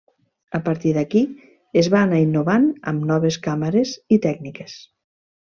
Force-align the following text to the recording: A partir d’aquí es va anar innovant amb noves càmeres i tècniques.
A 0.59 0.59
partir 0.69 0.93
d’aquí 0.95 1.21
es 1.81 1.89
va 1.95 2.01
anar 2.05 2.21
innovant 2.23 2.65
amb 2.93 3.07
noves 3.13 3.39
càmeres 3.49 3.93
i 4.17 4.21
tècniques. 4.27 4.77